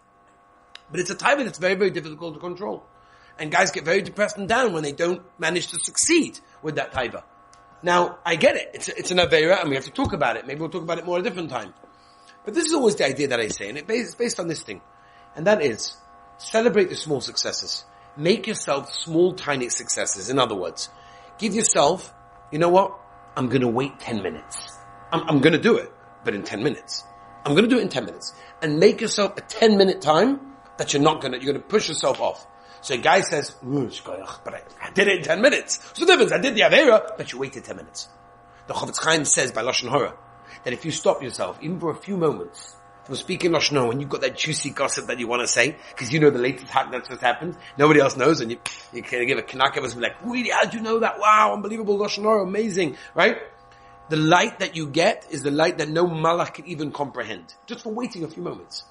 But 0.89 0.99
it's 0.99 1.09
a 1.09 1.15
taiva 1.15 1.43
that's 1.43 1.59
very, 1.59 1.75
very 1.75 1.91
difficult 1.91 2.33
to 2.33 2.39
control. 2.39 2.83
And 3.39 3.51
guys 3.51 3.71
get 3.71 3.85
very 3.85 4.01
depressed 4.01 4.37
and 4.37 4.47
down 4.47 4.73
when 4.73 4.83
they 4.83 4.91
don't 4.91 5.21
manage 5.39 5.67
to 5.67 5.79
succeed 5.79 6.39
with 6.61 6.75
that 6.75 6.91
taiva. 6.91 7.23
Now, 7.83 8.19
I 8.25 8.35
get 8.35 8.55
it. 8.55 8.71
It's, 8.73 8.87
it's 8.89 9.11
an 9.11 9.17
Avera 9.17 9.61
and 9.61 9.69
we 9.69 9.75
have 9.75 9.85
to 9.85 9.91
talk 9.91 10.13
about 10.13 10.37
it. 10.37 10.45
Maybe 10.45 10.59
we'll 10.59 10.69
talk 10.69 10.83
about 10.83 10.97
it 10.97 11.05
more 11.05 11.17
at 11.17 11.25
a 11.25 11.29
different 11.29 11.49
time. 11.49 11.73
But 12.43 12.53
this 12.53 12.65
is 12.65 12.73
always 12.73 12.95
the 12.95 13.05
idea 13.05 13.27
that 13.29 13.39
I 13.39 13.47
say, 13.47 13.69
and 13.69 13.77
it's 13.77 14.15
based 14.15 14.39
on 14.39 14.47
this 14.47 14.63
thing. 14.63 14.81
And 15.35 15.47
that 15.47 15.61
is, 15.61 15.95
celebrate 16.37 16.89
the 16.89 16.95
small 16.95 17.21
successes. 17.21 17.85
Make 18.17 18.47
yourself 18.47 18.91
small, 18.91 19.33
tiny 19.33 19.69
successes. 19.69 20.29
In 20.29 20.39
other 20.39 20.55
words, 20.55 20.89
give 21.41 21.55
yourself, 21.55 22.13
you 22.51 22.59
know 22.59 22.69
what? 22.69 22.97
I'm 23.35 23.49
gonna 23.49 23.67
wait 23.67 23.99
10 23.99 24.21
minutes. 24.21 24.77
I'm, 25.11 25.27
I'm 25.27 25.39
gonna 25.39 25.57
do 25.57 25.77
it, 25.77 25.91
but 26.23 26.35
in 26.35 26.43
10 26.43 26.63
minutes. 26.63 27.03
I'm 27.43 27.55
gonna 27.55 27.67
do 27.67 27.79
it 27.79 27.81
in 27.81 27.89
10 27.89 28.05
minutes. 28.05 28.33
And 28.61 28.79
make 28.79 29.01
yourself 29.01 29.35
a 29.37 29.41
10 29.41 29.75
minute 29.75 30.01
time 30.01 30.39
that 30.77 30.93
you're 30.93 31.01
not 31.01 31.19
gonna, 31.19 31.37
you're 31.37 31.51
gonna 31.51 31.65
push 31.65 31.89
yourself 31.89 32.21
off. 32.21 32.45
So 32.81 32.93
a 32.93 32.97
guy 32.97 33.21
says, 33.21 33.55
but 33.63 34.53
I, 34.53 34.89
did 34.93 35.07
it 35.07 35.17
in 35.17 35.23
10 35.23 35.41
minutes. 35.41 35.79
What's 35.79 35.99
the 35.99 36.05
difference? 36.05 36.31
I 36.31 36.37
did 36.37 36.55
the 36.55 36.61
Avera, 36.61 37.17
but 37.17 37.31
you 37.31 37.39
waited 37.39 37.63
10 37.63 37.75
minutes. 37.75 38.07
The 38.67 38.73
Chofetz 38.73 39.03
Chaim 39.03 39.25
says 39.25 39.51
by 39.51 39.63
Lashon 39.63 39.89
Hora, 39.89 40.15
that 40.63 40.73
if 40.73 40.85
you 40.85 40.91
stop 40.91 41.21
yourself, 41.23 41.57
even 41.61 41.79
for 41.79 41.91
a 41.91 41.95
few 41.95 42.17
moments, 42.17 42.75
from 43.05 43.15
speaking 43.15 43.51
Lashon 43.51 43.87
when 43.87 43.99
you've 43.99 44.09
got 44.09 44.21
that 44.21 44.37
juicy 44.37 44.69
gossip 44.69 45.07
that 45.07 45.19
you 45.19 45.27
want 45.27 45.41
to 45.41 45.47
say, 45.47 45.75
because 45.89 46.11
you 46.11 46.19
know 46.19 46.29
the 46.29 46.39
latest 46.39 46.67
hack 46.67 46.91
that's 46.91 47.09
just 47.09 47.21
happened, 47.21 47.57
nobody 47.77 47.99
else 47.99 48.15
knows, 48.15 48.41
and 48.41 48.51
you, 48.51 48.59
you 48.93 49.01
can 49.01 49.25
give 49.25 49.37
a 49.37 49.55
knack 49.55 49.77
of 49.77 49.83
us 49.83 49.95
like, 49.95 50.15
really, 50.23 50.49
how'd 50.49 50.73
you 50.73 50.81
know 50.81 50.99
that? 50.99 51.19
Wow, 51.19 51.53
unbelievable 51.53 51.97
Lashon 51.97 52.43
amazing, 52.43 52.97
right? 53.15 53.37
The 54.09 54.17
light 54.17 54.59
that 54.59 54.75
you 54.75 54.87
get 54.87 55.27
is 55.29 55.41
the 55.41 55.51
light 55.51 55.77
that 55.77 55.89
no 55.89 56.05
malach 56.05 56.53
can 56.55 56.67
even 56.67 56.91
comprehend, 56.91 57.53
just 57.65 57.83
for 57.83 57.93
waiting 57.93 58.23
a 58.23 58.27
few 58.27 58.43
moments. 58.43 58.83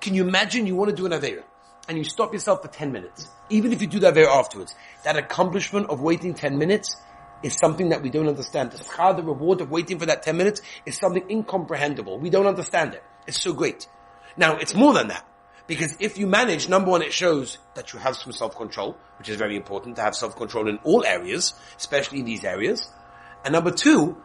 Can 0.00 0.14
you 0.14 0.26
imagine 0.26 0.66
you 0.66 0.76
want 0.76 0.90
to 0.90 0.96
do 0.96 1.06
an 1.06 1.12
Avera? 1.12 1.42
and 1.90 1.98
you 1.98 2.04
stop 2.04 2.32
yourself 2.32 2.62
for 2.62 2.68
10 2.68 2.92
minutes, 2.92 3.28
even 3.48 3.72
if 3.72 3.80
you 3.80 3.88
do 3.88 3.98
that 3.98 4.14
very 4.14 4.28
afterwards, 4.28 4.76
that 5.02 5.16
accomplishment 5.16 5.90
of 5.90 6.00
waiting 6.00 6.34
10 6.34 6.56
minutes 6.56 6.94
is 7.42 7.58
something 7.58 7.88
that 7.88 8.00
we 8.00 8.10
don't 8.10 8.28
understand. 8.28 8.70
The 8.70 9.22
reward 9.24 9.60
of 9.60 9.72
waiting 9.72 9.98
for 9.98 10.06
that 10.06 10.22
10 10.22 10.36
minutes 10.36 10.62
is 10.86 10.96
something 10.96 11.28
incomprehensible. 11.28 12.16
We 12.20 12.30
don't 12.30 12.46
understand 12.46 12.94
it. 12.94 13.02
It's 13.26 13.42
so 13.42 13.52
great. 13.52 13.88
Now, 14.36 14.56
it's 14.56 14.74
more 14.74 14.94
than 14.94 15.08
that. 15.08 15.26
Because 15.66 15.96
if 16.00 16.18
you 16.18 16.26
manage, 16.26 16.68
number 16.68 16.90
one, 16.90 17.02
it 17.02 17.12
shows 17.12 17.58
that 17.74 17.92
you 17.92 18.00
have 18.00 18.16
some 18.16 18.32
self-control, 18.32 18.96
which 19.18 19.28
is 19.28 19.36
very 19.36 19.56
important 19.56 19.96
to 19.96 20.02
have 20.02 20.16
self-control 20.16 20.68
in 20.68 20.78
all 20.82 21.04
areas, 21.04 21.54
especially 21.76 22.20
in 22.20 22.24
these 22.24 22.44
areas. 22.44 22.88
And 23.44 23.52
number 23.52 23.70
two, 23.70 24.16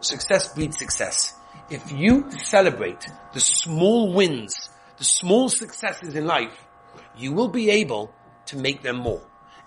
success 0.00 0.54
breeds 0.54 0.78
success. 0.78 1.34
If 1.70 1.92
you 1.92 2.30
celebrate 2.42 3.06
the 3.32 3.40
small 3.40 4.14
wins, 4.14 4.70
the 4.96 5.04
small 5.04 5.48
successes 5.48 6.14
in 6.14 6.26
life, 6.26 6.58
you 7.16 7.32
will 7.32 7.48
be 7.48 7.70
able 7.70 8.14
to 8.46 8.56
make 8.56 8.82
them 8.82 8.96
more 8.96 9.22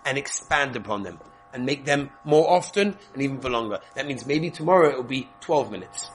and 0.05 0.17
expand 0.17 0.75
upon 0.75 1.03
them 1.03 1.19
and 1.53 1.65
make 1.65 1.85
them 1.85 2.09
more 2.23 2.49
often 2.49 2.97
and 3.13 3.21
even 3.21 3.39
for 3.39 3.49
longer. 3.49 3.79
That 3.95 4.07
means 4.07 4.25
maybe 4.25 4.49
tomorrow 4.49 4.89
it 4.89 4.95
will 4.95 5.03
be 5.03 5.29
12 5.41 5.71
minutes, 5.71 6.09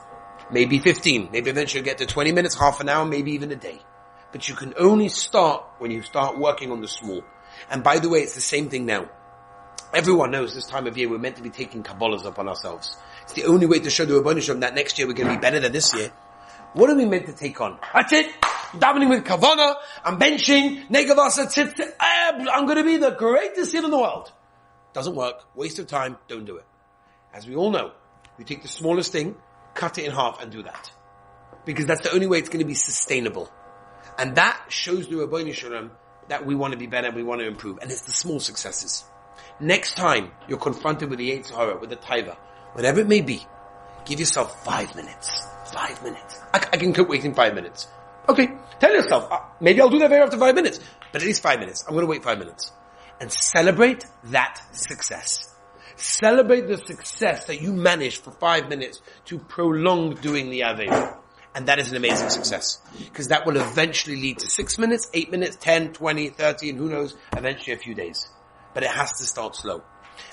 maybe 0.51 0.79
15, 0.79 1.29
maybe 1.31 1.49
eventually 1.49 1.83
get 1.83 1.97
to 1.99 2.05
20 2.05 2.31
minutes, 2.31 2.55
half 2.55 2.79
an 2.79 2.89
hour, 2.89 3.05
maybe 3.05 3.31
even 3.31 3.51
a 3.51 3.55
day. 3.55 3.79
But 4.31 4.49
you 4.49 4.55
can 4.55 4.73
only 4.77 5.09
start 5.09 5.63
when 5.79 5.91
you 5.91 6.01
start 6.01 6.37
working 6.37 6.71
on 6.71 6.81
the 6.81 6.87
small. 6.87 7.23
And 7.69 7.83
by 7.83 7.99
the 7.99 8.09
way, 8.09 8.19
it's 8.19 8.35
the 8.35 8.41
same 8.41 8.69
thing 8.69 8.85
now. 8.85 9.09
Everyone 9.93 10.31
knows 10.31 10.55
this 10.55 10.65
time 10.65 10.87
of 10.87 10.97
year 10.97 11.07
we're 11.07 11.19
meant 11.19 11.35
to 11.35 11.43
be 11.43 11.51
taking 11.51 11.83
Kabbalahs 11.83 12.25
upon 12.25 12.47
ourselves. 12.47 12.97
It's 13.23 13.33
the 13.33 13.45
only 13.45 13.67
way 13.67 13.79
to 13.79 13.89
show 13.89 14.05
the 14.05 14.15
Rabbanisham 14.15 14.61
that 14.61 14.73
next 14.73 14.97
year 14.97 15.07
we're 15.07 15.13
going 15.13 15.29
to 15.29 15.35
be 15.35 15.41
better 15.41 15.59
than 15.59 15.71
this 15.71 15.93
year. 15.93 16.11
What 16.73 16.89
are 16.89 16.95
we 16.95 17.05
meant 17.05 17.27
to 17.27 17.33
take 17.33 17.61
on? 17.61 17.77
That's 17.93 18.11
it 18.11 18.33
davening 18.73 19.09
with 19.09 19.23
kavana, 19.23 19.75
I'm 20.03 20.19
benching, 20.19 20.87
negavasa 20.89 21.45
tzitz, 21.45 21.79
eh, 21.79 21.93
I'm 21.99 22.65
going 22.65 22.77
to 22.77 22.83
be 22.83 22.97
the 22.97 23.11
greatest 23.11 23.73
in 23.73 23.89
the 23.89 23.97
world. 23.97 24.31
Doesn't 24.93 25.15
work. 25.15 25.43
Waste 25.55 25.79
of 25.79 25.87
time. 25.87 26.17
Don't 26.27 26.45
do 26.45 26.57
it. 26.57 26.65
As 27.33 27.47
we 27.47 27.55
all 27.55 27.71
know, 27.71 27.91
you 28.37 28.45
take 28.45 28.61
the 28.61 28.67
smallest 28.67 29.11
thing, 29.11 29.35
cut 29.73 29.97
it 29.97 30.05
in 30.05 30.11
half 30.11 30.41
and 30.41 30.51
do 30.51 30.63
that. 30.63 30.91
Because 31.65 31.85
that's 31.85 32.01
the 32.01 32.11
only 32.11 32.27
way 32.27 32.39
it's 32.39 32.49
going 32.49 32.59
to 32.59 32.65
be 32.65 32.73
sustainable. 32.73 33.51
And 34.17 34.35
that 34.35 34.59
shows 34.69 35.07
the 35.07 35.17
Rabbi 35.17 35.51
Shalom 35.51 35.91
that 36.27 36.45
we 36.45 36.55
want 36.55 36.73
to 36.73 36.77
be 36.77 36.87
better, 36.87 37.11
we 37.11 37.23
want 37.23 37.41
to 37.41 37.47
improve. 37.47 37.79
And 37.81 37.91
it's 37.91 38.01
the 38.01 38.11
small 38.11 38.39
successes. 38.39 39.03
Next 39.59 39.95
time 39.95 40.31
you're 40.47 40.59
confronted 40.59 41.09
with 41.09 41.19
the 41.19 41.31
Yetzer 41.31 41.55
Hara, 41.55 41.77
with 41.77 41.89
the 41.89 41.95
Taiva, 41.95 42.35
whatever 42.73 43.01
it 43.01 43.07
may 43.07 43.21
be, 43.21 43.45
give 44.05 44.19
yourself 44.19 44.63
five 44.63 44.95
minutes. 44.95 45.45
Five 45.71 46.03
minutes. 46.03 46.39
I, 46.53 46.57
I 46.57 46.77
can 46.77 46.93
cope 46.93 47.09
waiting 47.09 47.33
five 47.33 47.55
minutes. 47.55 47.87
Okay, 48.27 48.49
tell 48.79 48.93
yourself, 48.93 49.31
uh, 49.31 49.39
maybe 49.59 49.81
I'll 49.81 49.89
do 49.89 49.99
that 49.99 50.09
very 50.09 50.21
after 50.21 50.37
five 50.37 50.55
minutes, 50.55 50.79
but 51.11 51.21
at 51.21 51.25
least 51.25 51.41
five 51.41 51.59
minutes. 51.59 51.83
I'm 51.87 51.93
going 51.93 52.05
to 52.05 52.09
wait 52.09 52.23
five 52.23 52.39
minutes. 52.39 52.71
And 53.19 53.31
celebrate 53.31 54.05
that 54.25 54.61
success. 54.71 55.52
Celebrate 56.03 56.67
the 56.67 56.77
success 56.77 57.45
that 57.45 57.61
you 57.61 57.71
managed 57.71 58.25
for 58.25 58.31
five 58.31 58.67
minutes 58.67 59.01
to 59.23 59.39
prolong 59.39 60.15
doing 60.15 60.49
the 60.49 60.59
Avera. 60.59 61.17
And 61.55 61.69
that 61.69 61.79
is 61.79 61.91
an 61.91 61.95
amazing 61.95 62.27
success. 62.29 62.81
Because 63.05 63.29
that 63.29 63.45
will 63.45 63.55
eventually 63.55 64.17
lead 64.17 64.39
to 64.39 64.49
six 64.49 64.77
minutes, 64.77 65.09
eight 65.13 65.31
minutes, 65.31 65.55
10, 65.61 65.93
20, 65.93 66.27
30, 66.27 66.71
and 66.71 66.77
who 66.77 66.89
knows, 66.89 67.15
eventually 67.37 67.73
a 67.73 67.79
few 67.79 67.95
days. 67.95 68.27
But 68.73 68.83
it 68.83 68.89
has 68.89 69.13
to 69.13 69.23
start 69.23 69.55
slow. 69.55 69.81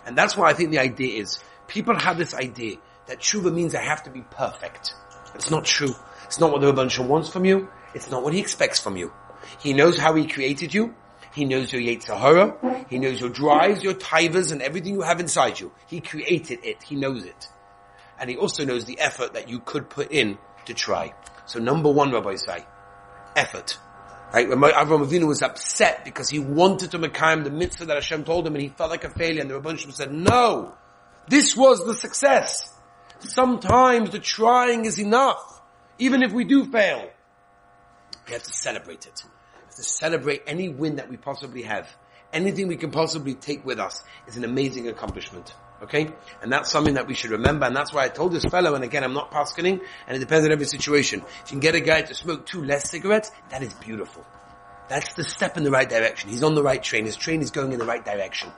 And 0.05 0.19
that's 0.19 0.37
why 0.37 0.51
I 0.51 0.55
think 0.55 0.73
the 0.73 0.81
idea 0.81 1.21
is, 1.21 1.39
people 1.69 1.97
have 1.97 2.19
this 2.19 2.35
idea 2.35 2.79
that 3.07 3.21
tshuva 3.21 3.55
means 3.55 3.77
I 3.77 3.83
have 3.83 4.03
to 4.03 4.11
be 4.11 4.23
perfect. 4.23 4.93
It's 5.37 5.53
not 5.53 5.67
true. 5.67 5.95
It's 6.25 6.41
not 6.41 6.51
what 6.51 6.63
the 6.63 6.67
Rebbe 6.67 6.89
wants 7.07 7.29
from 7.29 7.45
you. 7.45 7.69
It's 7.95 8.11
not 8.11 8.25
what 8.25 8.35
he 8.35 8.41
expects 8.41 8.81
from 8.81 8.97
you. 8.97 9.13
He 9.61 9.73
knows 9.73 9.97
how 9.97 10.17
he 10.17 10.27
created 10.27 10.75
you. 10.75 10.97
He 11.33 11.45
knows 11.45 11.73
your 11.73 11.81
Yetzer 11.81 12.19
Hara. 12.19 12.87
He 12.89 12.99
knows 12.99 13.21
your 13.21 13.31
drives, 13.31 13.83
your 13.83 13.95
tivers, 13.95 14.51
and 14.53 14.63
everything 14.63 14.95
you 14.95 15.03
have 15.03 15.21
inside 15.21 15.61
you. 15.61 15.73
He 15.87 16.01
created 16.01 16.61
it. 16.65 16.83
He 16.83 16.97
knows 16.97 17.25
it. 17.25 17.49
And 18.19 18.29
he 18.29 18.37
also 18.37 18.65
knows 18.65 18.85
the 18.85 18.99
effort 18.99 19.35
that 19.35 19.49
you 19.49 19.61
could 19.61 19.89
put 19.89 20.11
in 20.11 20.39
to 20.67 20.75
try. 20.75 21.15
So 21.47 21.59
number 21.59 21.91
one, 21.91 22.13
Rabbi 22.13 22.35
say, 22.37 22.65
effort. 23.37 23.79
Right? 24.33 24.49
Avraham 24.49 25.07
Avinu 25.07 25.27
was 25.27 25.43
upset 25.43 26.05
because 26.05 26.29
he 26.29 26.39
wanted 26.39 26.93
to 26.93 26.99
Mekayim 26.99 27.45
the 27.45 27.51
mitzvah 27.51 27.87
that 27.87 27.95
Hashem 27.95 28.25
told 28.25 28.47
him 28.47 28.55
and 28.55 28.63
he 28.63 28.69
felt 28.69 28.91
like 28.91 29.05
a 29.05 29.11
failure 29.11 29.41
and 29.41 29.51
the 29.51 29.61
Rabban 29.61 29.79
Shem 29.79 29.91
said, 29.91 30.13
no! 30.13 30.75
This 31.29 31.57
was 31.57 31.85
the 31.85 31.95
success. 31.95 32.73
Sometimes 33.21 34.11
the 34.11 34.19
trying 34.19 34.85
is 34.85 34.99
enough. 34.99 35.61
Even 35.99 36.23
if 36.23 36.33
we 36.33 36.45
do 36.45 36.65
fail. 36.65 37.11
We 38.27 38.33
have 38.33 38.43
to 38.43 38.53
celebrate 38.53 39.07
it. 39.07 39.23
To 39.81 39.85
celebrate 39.85 40.43
any 40.47 40.69
win 40.69 40.97
that 40.97 41.09
we 41.09 41.17
possibly 41.17 41.63
have. 41.63 41.89
Anything 42.35 42.69
we 42.69 42.77
can 42.77 42.91
possibly 42.91 43.33
take 43.33 43.65
with 43.65 43.81
us 43.81 44.05
is 44.27 44.37
an 44.37 44.45
amazing 44.45 44.89
accomplishment. 44.89 45.55
Okay? 45.83 46.13
And 46.43 46.53
that's 46.53 46.71
something 46.71 46.93
that 46.95 47.07
we 47.07 47.15
should 47.15 47.31
remember, 47.31 47.65
and 47.65 47.75
that's 47.75 47.91
why 47.91 48.05
I 48.05 48.11
told 48.11 48.35
this 48.35 48.45
fellow, 48.45 48.75
and 48.75 48.85
again, 48.85 49.05
I'm 49.05 49.15
not 49.15 49.31
paskening, 49.31 49.81
and 50.07 50.15
it 50.15 50.21
depends 50.21 50.45
on 50.45 50.53
every 50.53 50.67
situation. 50.67 51.21
If 51.21 51.51
you 51.51 51.53
can 51.53 51.61
get 51.61 51.75
a 51.77 51.81
guy 51.81 52.03
to 52.03 52.15
smoke 52.15 52.45
two 52.45 52.63
less 52.63 52.91
cigarettes, 52.91 53.33
that 53.49 53.63
is 53.63 53.73
beautiful. 53.73 54.23
That's 54.91 55.15
the 55.15 55.25
step 55.25 55.57
in 55.57 55.65
the 55.65 55.71
right 55.71 55.89
direction. 55.89 56.29
He's 56.29 56.43
on 56.43 56.55
the 56.55 56.63
right 56.63 56.83
train. 56.83 57.07
His 57.07 57.17
train 57.17 57.41
is 57.41 57.51
going 57.51 57.73
in 57.73 57.79
the 57.79 57.87
right 57.87 58.05
direction. 58.05 58.53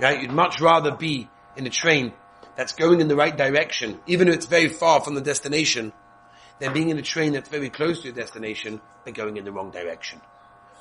Right? 0.00 0.22
You'd 0.22 0.32
much 0.32 0.62
rather 0.62 0.96
be 0.96 1.28
in 1.56 1.66
a 1.66 1.70
train 1.70 2.14
that's 2.56 2.72
going 2.72 3.02
in 3.02 3.08
the 3.08 3.16
right 3.16 3.36
direction, 3.36 4.00
even 4.06 4.28
if 4.28 4.34
it's 4.36 4.46
very 4.46 4.68
far 4.68 5.02
from 5.02 5.14
the 5.14 5.20
destination, 5.20 5.92
than 6.58 6.72
being 6.72 6.88
in 6.88 6.96
a 6.96 7.02
train 7.02 7.34
that's 7.34 7.50
very 7.50 7.68
close 7.68 8.00
to 8.00 8.04
your 8.06 8.16
destination 8.16 8.80
but 9.04 9.12
going 9.12 9.36
in 9.36 9.44
the 9.44 9.52
wrong 9.52 9.70
direction. 9.70 10.22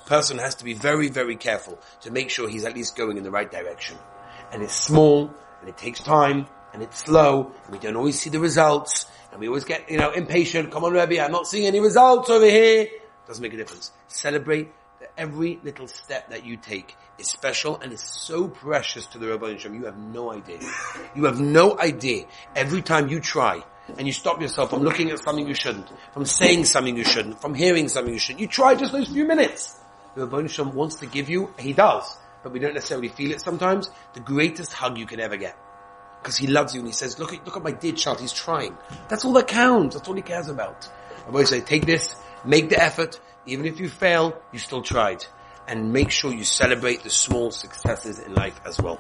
Person 0.06 0.38
has 0.38 0.56
to 0.56 0.64
be 0.64 0.74
very, 0.74 1.10
very 1.10 1.36
careful 1.36 1.80
to 2.02 2.12
make 2.12 2.30
sure 2.30 2.50
he's 2.50 2.66
at 2.66 2.76
least 2.76 2.96
going 2.96 3.18
in 3.18 3.24
the 3.24 3.32
right 3.32 3.50
direction. 3.50 3.98
And 4.52 4.62
it's 4.62 4.76
small, 4.76 5.34
and 5.62 5.70
it 5.70 5.78
takes 5.78 6.02
time, 6.02 6.48
and 6.74 6.84
it's 6.84 7.00
slow, 7.00 7.52
and 7.64 7.74
we 7.74 7.80
don't 7.80 7.96
always 7.96 8.20
see 8.20 8.30
the 8.30 8.40
results, 8.40 9.06
and 9.32 9.40
we 9.40 9.48
always 9.48 9.64
get, 9.64 9.90
you 9.90 9.98
know, 9.98 10.12
impatient. 10.12 10.72
Come 10.72 10.84
on, 10.84 10.94
Rebbe, 10.94 11.24
I'm 11.24 11.32
not 11.32 11.48
seeing 11.48 11.66
any 11.66 11.80
results 11.80 12.30
over 12.30 12.46
here. 12.46 12.88
Doesn't 13.28 13.42
make 13.42 13.54
a 13.54 13.58
difference. 13.58 13.92
Celebrate 14.08 14.72
that 15.00 15.12
every 15.18 15.60
little 15.64 15.88
step 15.88 16.30
that 16.30 16.46
you 16.46 16.58
take 16.58 16.96
is 17.18 17.28
special 17.28 17.80
and 17.80 17.94
is 17.94 18.02
so 18.02 18.48
precious 18.48 19.06
to 19.08 19.18
the 19.18 19.28
Rabbi 19.28 19.58
Shem. 19.58 19.76
You 19.76 19.86
have 19.86 19.98
no 19.98 20.32
idea. 20.32 20.60
You 21.16 21.26
have 21.26 21.40
no 21.40 21.80
idea. 21.80 22.26
Every 22.56 22.82
time 22.82 23.08
you 23.08 23.20
try 23.20 23.64
and 23.98 24.08
you 24.08 24.14
stop 24.14 24.42
yourself 24.42 24.70
from 24.70 24.82
looking 24.82 25.10
at 25.12 25.20
something 25.20 25.48
you 25.48 25.54
shouldn't, 25.54 25.88
from 26.14 26.26
saying 26.26 26.66
something 26.66 26.98
you 26.98 27.04
shouldn't, 27.04 27.42
from 27.42 27.54
hearing 27.54 27.88
something 27.88 28.14
you 28.14 28.20
shouldn't. 28.20 28.42
You 28.42 28.48
try 28.48 28.76
just 28.76 28.92
those 28.92 29.08
few 29.10 29.26
minutes. 29.26 29.80
The 30.16 30.48
Shem 30.48 30.74
wants 30.74 30.96
to 30.96 31.06
give 31.06 31.30
you, 31.30 31.54
he 31.58 31.74
does, 31.74 32.18
but 32.44 32.52
we 32.52 32.60
don't 32.60 32.74
necessarily 32.74 33.10
feel 33.10 33.32
it 33.32 33.42
sometimes, 33.42 33.90
the 34.14 34.20
greatest 34.20 34.74
hug 34.74 34.98
you 34.98 35.06
can 35.06 35.20
ever 35.20 35.38
get. 35.38 35.58
because 36.24 36.38
he 36.38 36.48
loves 36.48 36.74
you 36.74 36.80
and 36.80 36.88
he 36.88 36.94
says, 36.94 37.20
look 37.20 37.34
at, 37.34 37.46
look 37.46 37.58
at 37.58 37.64
my 37.64 37.74
dear 37.74 37.92
child, 37.92 38.22
he's 38.22 38.32
trying. 38.32 38.78
That's 39.10 39.26
all 39.26 39.34
that 39.34 39.48
counts. 39.48 39.96
That's 39.96 40.08
all 40.08 40.16
he 40.16 40.22
cares 40.22 40.48
about. 40.48 40.90
Always 41.28 41.50
say, 41.50 41.60
take 41.60 41.86
this, 41.86 42.16
make 42.46 42.70
the 42.70 42.82
effort, 42.82 43.20
even 43.46 43.66
if 43.66 43.82
you 43.82 43.90
fail, 43.90 44.42
you 44.54 44.60
still 44.60 44.82
tried. 44.82 45.26
And 45.68 45.92
make 45.92 46.12
sure 46.12 46.34
you 46.34 46.46
celebrate 46.46 47.04
the 47.04 47.10
small 47.10 47.52
successes 47.52 48.20
in 48.20 48.34
life 48.34 48.60
as 48.66 48.80
well. 48.80 49.00